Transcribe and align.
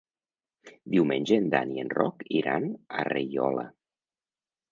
Diumenge 0.93 1.37
en 1.41 1.45
Dan 1.55 1.75
i 1.75 1.83
en 1.83 1.91
Roc 1.97 2.25
iran 2.41 2.67
a 3.01 3.07
Riola. 3.13 3.67